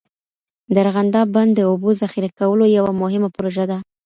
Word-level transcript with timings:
د 0.73 0.75
ارغنداب 0.83 1.27
بند 1.35 1.51
د 1.55 1.59
اوبو 1.69 1.89
ذخیره 2.01 2.29
کولو 2.39 2.63
یوه 2.77 2.91
مهمه 3.01 3.29
پروژه 3.35 3.65
ده. 3.71 3.77